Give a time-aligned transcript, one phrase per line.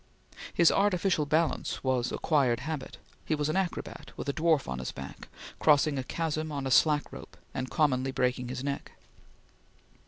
[0.51, 2.97] His artificial balance was acquired habit.
[3.23, 5.27] He was an acrobat, with a dwarf on his back,
[5.59, 8.93] crossing a chasm on a slack rope, and commonly breaking his neck.